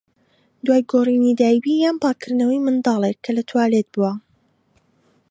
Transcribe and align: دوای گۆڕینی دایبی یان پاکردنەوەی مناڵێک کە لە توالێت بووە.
دوای 0.65 0.81
گۆڕینی 0.91 1.37
دایبی 1.41 1.73
یان 1.83 1.95
پاکردنەوەی 2.03 2.63
مناڵێک 2.65 3.17
کە 3.25 3.31
لە 3.37 3.43
توالێت 3.49 3.87
بووە. 3.93 4.13